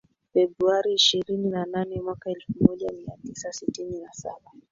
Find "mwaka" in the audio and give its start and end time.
2.01-2.29